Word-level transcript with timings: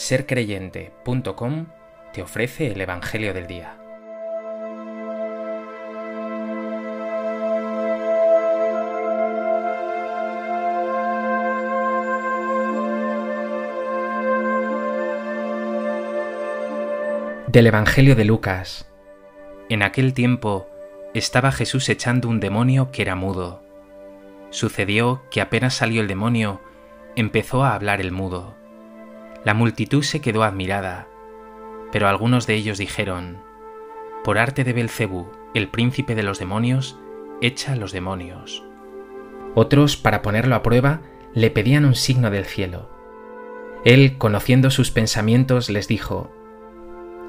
sercreyente.com 0.00 1.66
te 2.14 2.22
ofrece 2.22 2.68
el 2.68 2.80
Evangelio 2.80 3.34
del 3.34 3.46
Día. 3.46 3.76
Del 17.46 17.66
Evangelio 17.66 18.16
de 18.16 18.24
Lucas. 18.24 18.90
En 19.68 19.82
aquel 19.82 20.14
tiempo 20.14 20.66
estaba 21.12 21.52
Jesús 21.52 21.86
echando 21.90 22.30
un 22.30 22.40
demonio 22.40 22.90
que 22.90 23.02
era 23.02 23.16
mudo. 23.16 23.62
Sucedió 24.48 25.22
que 25.30 25.42
apenas 25.42 25.74
salió 25.74 26.00
el 26.00 26.08
demonio, 26.08 26.62
empezó 27.16 27.64
a 27.64 27.74
hablar 27.74 28.00
el 28.00 28.12
mudo. 28.12 28.59
La 29.44 29.54
multitud 29.54 30.02
se 30.02 30.20
quedó 30.20 30.42
admirada, 30.42 31.08
pero 31.92 32.08
algunos 32.08 32.46
de 32.46 32.54
ellos 32.54 32.76
dijeron, 32.78 33.38
Por 34.22 34.38
arte 34.38 34.64
de 34.64 34.72
Belcebú, 34.72 35.28
el 35.54 35.68
príncipe 35.68 36.14
de 36.14 36.22
los 36.22 36.38
demonios, 36.38 36.98
echa 37.40 37.74
los 37.74 37.92
demonios. 37.92 38.62
Otros, 39.54 39.96
para 39.96 40.20
ponerlo 40.20 40.54
a 40.54 40.62
prueba, 40.62 41.00
le 41.34 41.50
pedían 41.50 41.84
un 41.84 41.94
signo 41.94 42.30
del 42.30 42.44
cielo. 42.44 42.90
Él, 43.84 44.18
conociendo 44.18 44.70
sus 44.70 44.90
pensamientos, 44.90 45.70
les 45.70 45.88
dijo, 45.88 46.30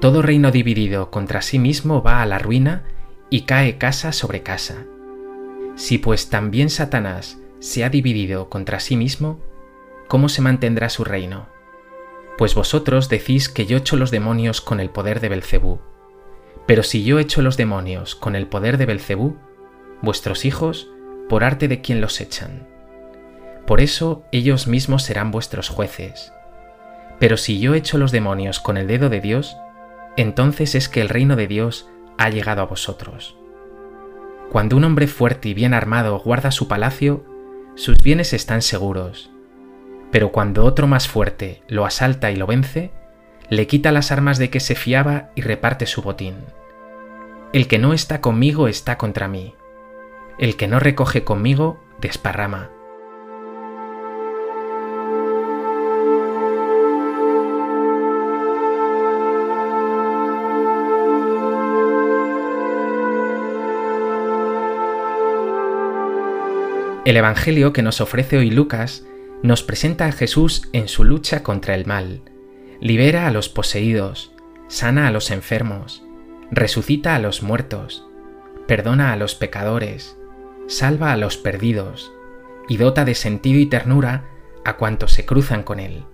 Todo 0.00 0.22
reino 0.22 0.52
dividido 0.52 1.10
contra 1.10 1.42
sí 1.42 1.58
mismo 1.58 2.02
va 2.02 2.22
a 2.22 2.26
la 2.26 2.38
ruina 2.38 2.84
y 3.30 3.42
cae 3.42 3.78
casa 3.78 4.12
sobre 4.12 4.42
casa. 4.42 4.84
Si 5.74 5.98
pues 5.98 6.30
también 6.30 6.70
Satanás 6.70 7.40
se 7.58 7.84
ha 7.84 7.90
dividido 7.90 8.48
contra 8.48 8.78
sí 8.78 8.96
mismo, 8.96 9.40
¿cómo 10.06 10.28
se 10.28 10.40
mantendrá 10.40 10.88
su 10.88 11.02
reino? 11.02 11.55
Pues 12.38 12.54
vosotros 12.54 13.08
decís 13.08 13.48
que 13.48 13.64
yo 13.64 13.78
echo 13.78 13.96
los 13.96 14.10
demonios 14.10 14.60
con 14.60 14.78
el 14.80 14.90
poder 14.90 15.20
de 15.20 15.30
Belcebú. 15.30 15.80
Pero 16.66 16.82
si 16.82 17.02
yo 17.02 17.18
echo 17.18 17.40
los 17.40 17.56
demonios 17.56 18.14
con 18.14 18.36
el 18.36 18.46
poder 18.46 18.76
de 18.76 18.84
Belcebú, 18.84 19.36
vuestros 20.02 20.44
hijos, 20.44 20.90
por 21.30 21.44
arte 21.44 21.66
de 21.66 21.80
quién 21.80 22.02
los 22.02 22.20
echan. 22.20 22.68
Por 23.66 23.80
eso 23.80 24.24
ellos 24.32 24.66
mismos 24.66 25.02
serán 25.02 25.30
vuestros 25.30 25.70
jueces. 25.70 26.32
Pero 27.18 27.38
si 27.38 27.58
yo 27.58 27.74
echo 27.74 27.96
los 27.96 28.12
demonios 28.12 28.60
con 28.60 28.76
el 28.76 28.86
dedo 28.86 29.08
de 29.08 29.22
Dios, 29.22 29.56
entonces 30.18 30.74
es 30.74 30.90
que 30.90 31.00
el 31.00 31.08
reino 31.08 31.36
de 31.36 31.46
Dios 31.46 31.88
ha 32.18 32.28
llegado 32.28 32.60
a 32.60 32.66
vosotros. 32.66 33.38
Cuando 34.52 34.76
un 34.76 34.84
hombre 34.84 35.06
fuerte 35.06 35.48
y 35.48 35.54
bien 35.54 35.72
armado 35.72 36.18
guarda 36.18 36.50
su 36.50 36.68
palacio, 36.68 37.24
sus 37.76 37.96
bienes 37.98 38.34
están 38.34 38.60
seguros 38.60 39.30
pero 40.16 40.32
cuando 40.32 40.64
otro 40.64 40.86
más 40.86 41.08
fuerte 41.08 41.60
lo 41.68 41.84
asalta 41.84 42.30
y 42.30 42.36
lo 42.36 42.46
vence, 42.46 42.90
le 43.50 43.66
quita 43.66 43.92
las 43.92 44.10
armas 44.10 44.38
de 44.38 44.48
que 44.48 44.60
se 44.60 44.74
fiaba 44.74 45.28
y 45.34 45.42
reparte 45.42 45.84
su 45.84 46.00
botín. 46.00 46.36
El 47.52 47.68
que 47.68 47.78
no 47.78 47.92
está 47.92 48.22
conmigo 48.22 48.66
está 48.66 48.96
contra 48.96 49.28
mí. 49.28 49.54
El 50.38 50.56
que 50.56 50.68
no 50.68 50.80
recoge 50.80 51.22
conmigo 51.22 51.84
desparrama. 52.00 52.70
El 67.04 67.18
Evangelio 67.18 67.74
que 67.74 67.82
nos 67.82 68.00
ofrece 68.00 68.38
hoy 68.38 68.50
Lucas 68.50 69.04
nos 69.42 69.62
presenta 69.62 70.06
a 70.06 70.12
Jesús 70.12 70.68
en 70.72 70.88
su 70.88 71.04
lucha 71.04 71.42
contra 71.42 71.74
el 71.74 71.86
mal, 71.86 72.22
libera 72.80 73.26
a 73.26 73.30
los 73.30 73.48
poseídos, 73.48 74.32
sana 74.68 75.08
a 75.08 75.10
los 75.10 75.30
enfermos, 75.30 76.02
resucita 76.50 77.14
a 77.14 77.18
los 77.18 77.42
muertos, 77.42 78.06
perdona 78.66 79.12
a 79.12 79.16
los 79.16 79.34
pecadores, 79.34 80.16
salva 80.66 81.12
a 81.12 81.16
los 81.16 81.36
perdidos 81.36 82.12
y 82.68 82.76
dota 82.76 83.04
de 83.04 83.14
sentido 83.14 83.60
y 83.60 83.66
ternura 83.66 84.28
a 84.64 84.76
cuantos 84.76 85.12
se 85.12 85.24
cruzan 85.24 85.62
con 85.62 85.78
él. 85.78 86.04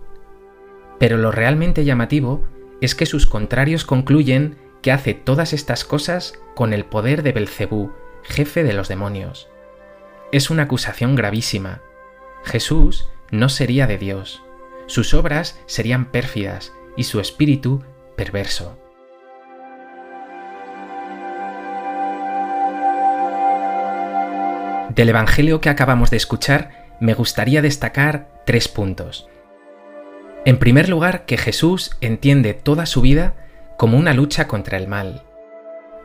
Pero 0.99 1.17
lo 1.17 1.33
realmente 1.33 1.85
llamativo 1.85 2.47
es 2.81 2.95
que 2.95 3.07
sus 3.07 3.27
contrarios 3.27 3.85
concluyen 3.85 4.57
que 4.83 4.93
hace 4.93 5.15
todas 5.15 5.53
estas 5.53 5.85
cosas 5.85 6.35
con 6.55 6.73
el 6.73 6.85
poder 6.85 7.23
de 7.23 7.33
Belcebú, 7.33 7.93
jefe 8.23 8.65
de 8.65 8.73
los 8.73 8.89
demonios. 8.89 9.49
Es 10.33 10.51
una 10.51 10.65
acusación 10.65 11.15
gravísima. 11.15 11.81
Jesús 12.45 13.09
no 13.31 13.49
sería 13.49 13.87
de 13.87 13.99
Dios, 13.99 14.43
sus 14.87 15.15
obras 15.15 15.61
serían 15.67 16.11
pérfidas 16.11 16.73
y 16.97 17.05
su 17.05 17.21
espíritu 17.21 17.83
perverso. 18.17 18.79
Del 24.95 25.09
Evangelio 25.09 25.61
que 25.61 25.71
acabamos 25.71 26.11
de 26.11 26.19
escuchar, 26.19 26.97
me 27.01 27.15
gustaría 27.15 27.63
destacar 27.63 28.29
tres 28.45 28.69
puntos. 28.69 29.27
En 30.45 30.59
primer 30.59 30.89
lugar, 30.89 31.25
que 31.25 31.39
Jesús 31.39 31.97
entiende 32.01 32.53
toda 32.53 32.85
su 32.85 33.01
vida 33.01 33.35
como 33.79 33.97
una 33.97 34.13
lucha 34.13 34.49
contra 34.49 34.77
el 34.77 34.89
mal. 34.89 35.23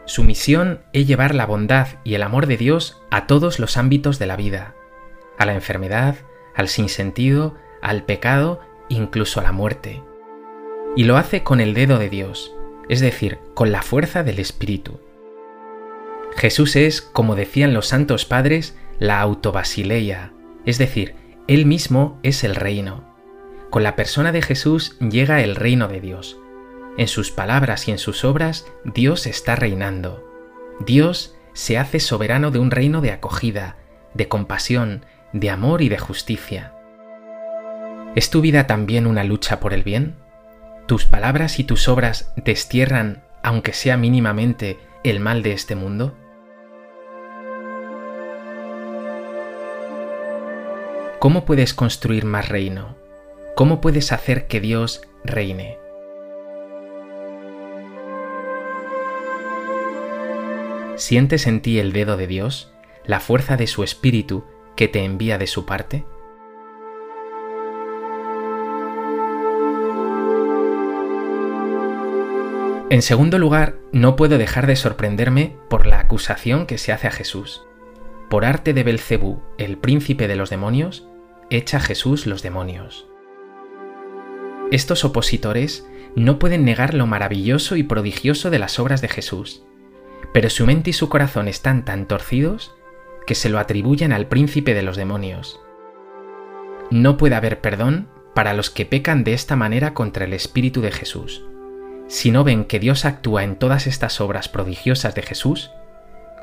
Su 0.06 0.24
misión 0.24 0.84
es 0.94 1.06
llevar 1.06 1.36
la 1.36 1.46
bondad 1.46 1.88
y 2.06 2.14
el 2.14 2.24
amor 2.24 2.46
de 2.48 2.56
Dios 2.56 3.02
a 3.12 3.28
todos 3.28 3.60
los 3.60 3.76
ámbitos 3.76 4.20
de 4.20 4.28
la 4.28 4.38
vida, 4.38 4.74
a 5.38 5.46
la 5.46 5.54
enfermedad, 5.54 6.16
al 6.56 6.68
sinsentido, 6.68 7.56
al 7.82 8.04
pecado, 8.04 8.60
incluso 8.90 9.40
a 9.40 9.44
la 9.44 9.52
muerte. 9.52 10.02
Y 10.96 11.04
lo 11.04 11.18
hace 11.18 11.44
con 11.44 11.60
el 11.60 11.74
dedo 11.74 12.00
de 12.00 12.10
Dios, 12.10 12.54
es 12.90 13.00
decir, 13.00 13.40
con 13.54 13.72
la 13.72 13.82
fuerza 13.82 14.24
del 14.24 14.40
Espíritu. 14.40 15.00
Jesús 16.36 16.76
es, 16.76 17.02
como 17.02 17.36
decían 17.36 17.74
los 17.74 17.88
santos 17.88 18.26
padres, 18.26 18.78
la 19.00 19.22
autobasileia, 19.22 20.34
es 20.66 20.78
decir, 20.78 21.16
Él 21.48 21.66
mismo 21.66 22.20
es 22.24 22.44
el 22.44 22.56
reino. 22.56 23.04
Con 23.70 23.84
la 23.84 23.96
persona 23.96 24.32
de 24.32 24.42
Jesús 24.42 24.98
llega 25.00 25.42
el 25.42 25.56
reino 25.56 25.88
de 25.88 26.00
Dios. 26.00 26.38
En 26.98 27.08
sus 27.08 27.32
palabras 27.32 27.88
y 27.88 27.92
en 27.92 27.98
sus 27.98 28.24
obras 28.24 28.66
Dios 28.84 29.28
está 29.28 29.56
reinando. 29.56 30.24
Dios 30.80 31.36
se 31.54 31.78
hace 31.78 32.00
soberano 32.00 32.52
de 32.52 32.60
un 32.60 32.72
reino 32.72 33.02
de 33.02 33.12
acogida, 33.12 33.78
de 34.14 34.28
compasión, 34.28 35.06
de 35.34 35.50
amor 35.50 35.82
y 35.82 35.90
de 35.90 35.98
justicia. 35.98 36.74
¿Es 38.16 38.30
tu 38.30 38.42
vida 38.42 38.66
también 38.68 39.06
una 39.06 39.24
lucha 39.24 39.60
por 39.60 39.74
el 39.74 39.84
bien? 39.84 40.16
¿Tus 40.88 41.06
palabras 41.06 41.60
y 41.60 41.64
tus 41.64 41.88
obras 41.88 42.34
destierran, 42.38 43.24
aunque 43.44 43.74
sea 43.74 43.98
mínimamente, 43.98 44.80
el 45.04 45.20
mal 45.20 45.44
de 45.44 45.52
este 45.52 45.76
mundo? 45.76 46.16
¿Cómo 51.20 51.46
puedes 51.46 51.74
construir 51.74 52.26
más 52.26 52.48
reino? 52.48 52.96
¿Cómo 53.56 53.82
puedes 53.82 54.12
hacer 54.12 54.48
que 54.48 54.62
Dios 54.62 55.02
reine? 55.24 55.78
¿Sientes 60.96 61.48
en 61.48 61.62
ti 61.62 61.80
el 61.80 61.92
dedo 61.92 62.18
de 62.18 62.28
Dios, 62.28 62.72
la 63.06 63.20
fuerza 63.20 63.58
de 63.58 63.68
su 63.68 63.84
espíritu 63.84 64.46
que 64.78 64.88
te 64.88 65.04
envía 65.04 65.38
de 65.38 65.48
su 65.48 65.66
parte? 65.66 66.06
En 72.90 73.02
segundo 73.02 73.38
lugar, 73.38 73.76
no 73.92 74.16
puedo 74.16 74.38
dejar 74.38 74.66
de 74.66 74.78
sorprenderme 74.78 75.58
por 75.68 75.86
la 75.86 76.00
acusación 76.00 76.66
que 76.66 76.78
se 76.78 76.94
hace 76.94 77.08
a 77.08 77.12
Jesús. 77.12 77.64
Por 78.30 78.46
arte 78.46 78.74
de 78.74 78.84
Belcebú, 78.84 79.42
el 79.58 79.78
príncipe 79.78 80.30
de 80.30 80.38
los 80.38 80.50
demonios, 80.50 81.06
echa 81.50 81.82
Jesús 81.82 82.26
los 82.26 82.44
demonios. 82.44 83.10
Estos 84.72 85.04
opositores 85.04 85.86
no 86.16 86.40
pueden 86.40 86.64
negar 86.64 86.94
lo 86.94 87.08
maravilloso 87.08 87.76
y 87.76 87.84
prodigioso 87.84 88.50
de 88.50 88.60
las 88.60 88.80
obras 88.80 89.02
de 89.02 89.10
Jesús, 89.10 89.64
pero 90.34 90.50
su 90.50 90.66
mente 90.66 90.92
y 90.92 90.94
su 90.94 91.10
corazón 91.10 91.48
están 91.48 91.84
tan 91.84 92.08
torcidos 92.08 92.77
que 93.28 93.36
se 93.36 93.50
lo 93.50 93.60
atribuyen 93.60 94.14
al 94.14 94.26
príncipe 94.26 94.74
de 94.74 94.82
los 94.82 94.98
demonios. 94.98 95.60
No 96.90 97.18
puede 97.18 97.36
haber 97.36 97.62
perdón 97.62 98.08
para 98.34 98.54
los 98.54 98.72
que 98.72 98.86
pecan 98.86 99.24
de 99.24 99.34
esta 99.34 99.56
manera 99.56 99.94
contra 99.94 100.26
el 100.26 100.34
Espíritu 100.34 100.82
de 100.82 100.92
Jesús. 100.92 101.44
Si 102.08 102.32
no 102.32 102.44
ven 102.46 102.64
que 102.64 102.80
Dios 102.80 103.04
actúa 103.04 103.44
en 103.44 103.58
todas 103.58 103.86
estas 103.86 104.22
obras 104.22 104.48
prodigiosas 104.48 105.14
de 105.14 105.22
Jesús, 105.22 105.72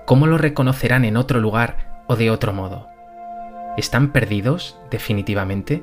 ¿cómo 0.05 0.27
lo 0.27 0.37
reconocerán 0.37 1.07
en 1.07 1.17
otro 1.17 1.41
lugar 1.41 2.05
o 2.07 2.17
de 2.17 2.31
otro 2.31 2.53
modo? 2.53 2.89
¿Están 3.79 4.13
perdidos 4.13 4.79
definitivamente? 4.91 5.83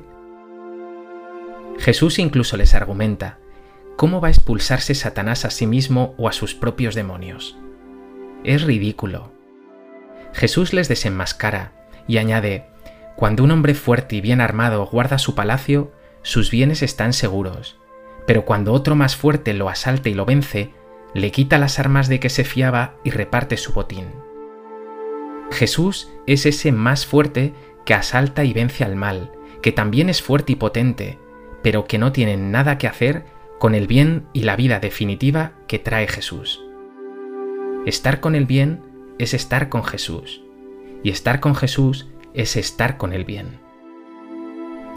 Jesús 1.78 2.20
incluso 2.20 2.56
les 2.56 2.74
argumenta, 2.74 3.38
¿cómo 3.96 4.20
va 4.20 4.28
a 4.28 4.30
expulsarse 4.30 4.94
Satanás 4.94 5.44
a 5.44 5.50
sí 5.50 5.66
mismo 5.66 6.14
o 6.16 6.28
a 6.28 6.32
sus 6.32 6.54
propios 6.54 6.94
demonios? 6.94 7.58
Es 8.44 8.62
ridículo. 8.62 9.41
Jesús 10.32 10.72
les 10.72 10.88
desenmascara 10.88 11.72
y 12.06 12.18
añade, 12.18 12.66
Cuando 13.16 13.44
un 13.44 13.50
hombre 13.50 13.74
fuerte 13.74 14.16
y 14.16 14.20
bien 14.20 14.40
armado 14.40 14.86
guarda 14.86 15.18
su 15.18 15.34
palacio, 15.34 15.92
sus 16.22 16.50
bienes 16.50 16.82
están 16.82 17.12
seguros, 17.12 17.78
pero 18.26 18.44
cuando 18.44 18.72
otro 18.72 18.94
más 18.94 19.16
fuerte 19.16 19.52
lo 19.54 19.68
asalta 19.68 20.08
y 20.08 20.14
lo 20.14 20.24
vence, 20.24 20.72
le 21.14 21.30
quita 21.30 21.58
las 21.58 21.78
armas 21.78 22.08
de 22.08 22.20
que 22.20 22.30
se 22.30 22.44
fiaba 22.44 22.94
y 23.04 23.10
reparte 23.10 23.56
su 23.56 23.72
botín. 23.72 24.06
Jesús 25.50 26.10
es 26.26 26.46
ese 26.46 26.72
más 26.72 27.04
fuerte 27.04 27.52
que 27.84 27.94
asalta 27.94 28.44
y 28.44 28.52
vence 28.52 28.84
al 28.84 28.96
mal, 28.96 29.32
que 29.60 29.72
también 29.72 30.08
es 30.08 30.22
fuerte 30.22 30.52
y 30.52 30.56
potente, 30.56 31.18
pero 31.62 31.86
que 31.86 31.98
no 31.98 32.12
tiene 32.12 32.36
nada 32.36 32.78
que 32.78 32.88
hacer 32.88 33.26
con 33.58 33.74
el 33.74 33.86
bien 33.86 34.26
y 34.32 34.42
la 34.42 34.56
vida 34.56 34.80
definitiva 34.80 35.52
que 35.68 35.78
trae 35.78 36.08
Jesús. 36.08 36.64
Estar 37.86 38.20
con 38.20 38.34
el 38.34 38.46
bien 38.46 38.82
es 39.22 39.34
estar 39.34 39.68
con 39.68 39.84
Jesús, 39.84 40.42
y 41.04 41.10
estar 41.10 41.38
con 41.38 41.54
Jesús 41.54 42.08
es 42.34 42.56
estar 42.56 42.96
con 42.96 43.12
el 43.12 43.24
bien. 43.24 43.60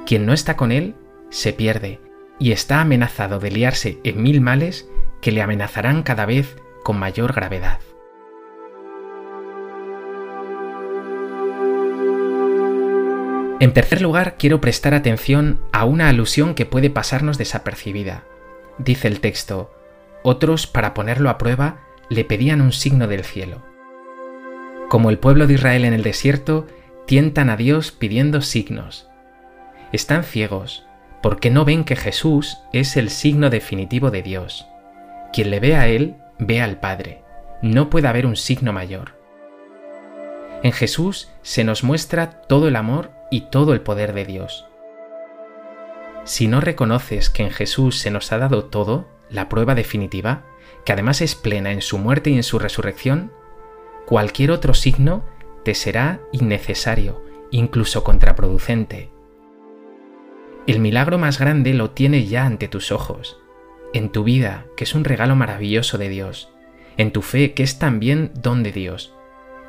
Quien 0.07 0.25
no 0.25 0.33
está 0.33 0.57
con 0.57 0.71
Él 0.71 0.95
se 1.29 1.53
pierde 1.53 1.99
y 2.39 2.51
está 2.51 2.81
amenazado 2.81 3.37
de 3.39 3.51
liarse 3.51 3.99
en 4.03 4.23
mil 4.23 4.41
males 4.41 4.89
que 5.21 5.31
le 5.31 5.43
amenazarán 5.43 6.01
cada 6.01 6.25
vez 6.25 6.55
con 6.83 6.97
mayor 6.97 7.33
gravedad. 7.33 7.79
En 13.59 13.73
tercer 13.73 14.01
lugar, 14.01 14.37
quiero 14.39 14.59
prestar 14.59 14.95
atención 14.95 15.61
a 15.71 15.85
una 15.85 16.09
alusión 16.09 16.55
que 16.55 16.65
puede 16.65 16.89
pasarnos 16.89 17.37
desapercibida. 17.37 18.23
Dice 18.79 19.07
el 19.07 19.19
texto, 19.19 19.71
otros, 20.23 20.65
para 20.65 20.95
ponerlo 20.95 21.29
a 21.29 21.37
prueba, 21.37 21.85
le 22.09 22.25
pedían 22.25 22.61
un 22.61 22.71
signo 22.71 23.07
del 23.07 23.23
cielo. 23.23 23.74
Como 24.95 25.09
el 25.09 25.19
pueblo 25.19 25.45
de 25.45 25.55
Israel 25.55 25.83
en 25.83 25.91
el 25.91 26.03
desierto, 26.03 26.67
tientan 27.05 27.49
a 27.49 27.57
Dios 27.57 27.91
pidiendo 27.91 28.39
signos. 28.39 29.09
Están 29.91 30.23
ciegos, 30.23 30.85
porque 31.21 31.49
no 31.49 31.65
ven 31.65 31.83
que 31.83 31.97
Jesús 31.97 32.59
es 32.71 32.95
el 32.95 33.09
signo 33.09 33.49
definitivo 33.49 34.09
de 34.09 34.21
Dios. 34.21 34.65
Quien 35.33 35.51
le 35.51 35.59
ve 35.59 35.75
a 35.75 35.89
Él, 35.89 36.15
ve 36.39 36.61
al 36.61 36.79
Padre. 36.79 37.25
No 37.61 37.89
puede 37.89 38.07
haber 38.07 38.25
un 38.25 38.37
signo 38.37 38.71
mayor. 38.71 39.19
En 40.63 40.71
Jesús 40.71 41.29
se 41.41 41.65
nos 41.65 41.83
muestra 41.83 42.29
todo 42.29 42.69
el 42.69 42.77
amor 42.77 43.11
y 43.29 43.49
todo 43.49 43.73
el 43.73 43.81
poder 43.81 44.13
de 44.13 44.23
Dios. 44.23 44.65
Si 46.23 46.47
no 46.47 46.61
reconoces 46.61 47.29
que 47.29 47.43
en 47.43 47.51
Jesús 47.51 47.99
se 47.99 48.11
nos 48.11 48.31
ha 48.31 48.37
dado 48.37 48.63
todo, 48.63 49.09
la 49.29 49.49
prueba 49.49 49.75
definitiva, 49.75 50.45
que 50.85 50.93
además 50.93 51.19
es 51.19 51.35
plena 51.35 51.73
en 51.73 51.81
su 51.81 51.97
muerte 51.97 52.29
y 52.29 52.35
en 52.35 52.43
su 52.43 52.59
resurrección, 52.59 53.33
cualquier 54.05 54.51
otro 54.51 54.73
signo 54.73 55.23
te 55.63 55.73
será 55.73 56.21
innecesario, 56.31 57.23
incluso 57.51 58.03
contraproducente. 58.03 59.09
El 60.67 60.79
milagro 60.79 61.17
más 61.17 61.39
grande 61.39 61.73
lo 61.73 61.91
tienes 61.91 62.29
ya 62.29 62.45
ante 62.45 62.67
tus 62.67 62.91
ojos, 62.91 63.37
en 63.93 64.11
tu 64.11 64.23
vida, 64.23 64.65
que 64.77 64.83
es 64.83 64.95
un 64.95 65.03
regalo 65.03 65.35
maravilloso 65.35 65.97
de 65.97 66.09
Dios, 66.09 66.49
en 66.97 67.11
tu 67.11 67.21
fe, 67.21 67.53
que 67.53 67.63
es 67.63 67.79
también 67.79 68.31
don 68.35 68.63
de 68.63 68.71
Dios, 68.71 69.13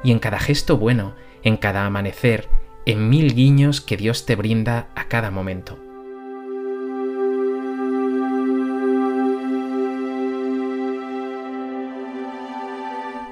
y 0.02 0.12
en 0.12 0.18
cada 0.18 0.38
gesto 0.38 0.76
bueno, 0.76 1.14
en 1.42 1.56
cada 1.56 1.86
amanecer, 1.86 2.48
en 2.86 3.08
mil 3.08 3.34
guiños 3.34 3.80
que 3.80 3.96
Dios 3.96 4.26
te 4.26 4.36
brinda 4.36 4.88
a 4.94 5.08
cada 5.08 5.30
momento. 5.30 5.78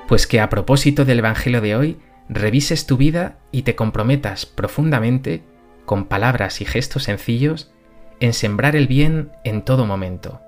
Pues 0.08 0.26
que 0.26 0.40
a 0.40 0.48
propósito 0.48 1.04
del 1.04 1.20
Evangelio 1.20 1.60
de 1.60 1.76
hoy, 1.76 1.98
revises 2.28 2.86
tu 2.86 2.96
vida 2.96 3.38
y 3.52 3.62
te 3.62 3.74
comprometas 3.74 4.46
profundamente, 4.46 5.42
con 5.84 6.06
palabras 6.06 6.60
y 6.60 6.64
gestos 6.64 7.04
sencillos, 7.04 7.72
en 8.20 8.32
sembrar 8.32 8.76
el 8.76 8.86
bien 8.86 9.32
en 9.44 9.62
todo 9.62 9.86
momento, 9.86 10.40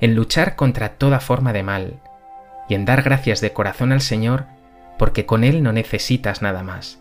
en 0.00 0.14
luchar 0.14 0.56
contra 0.56 0.90
toda 0.90 1.20
forma 1.20 1.52
de 1.52 1.62
mal, 1.62 2.00
y 2.68 2.74
en 2.74 2.84
dar 2.84 3.02
gracias 3.02 3.40
de 3.40 3.52
corazón 3.52 3.92
al 3.92 4.00
Señor 4.00 4.46
porque 4.98 5.26
con 5.26 5.44
Él 5.44 5.62
no 5.62 5.72
necesitas 5.72 6.42
nada 6.42 6.62
más 6.62 7.00